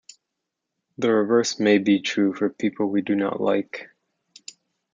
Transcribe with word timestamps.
The 0.97 1.13
reverse 1.13 1.59
may 1.59 1.77
be 1.77 1.99
true 1.99 2.33
for 2.33 2.49
people 2.49 2.87
we 2.87 3.03
do 3.03 3.13
not 3.13 3.39
like. 3.39 3.89